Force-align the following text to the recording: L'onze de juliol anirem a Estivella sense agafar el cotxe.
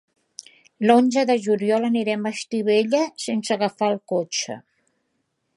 L'onze 0.89 1.23
de 1.31 1.35
juliol 1.43 1.85
anirem 1.91 2.25
a 2.29 2.33
Estivella 2.39 3.05
sense 3.27 3.57
agafar 3.59 3.93
el 3.97 4.03
cotxe. 4.15 4.61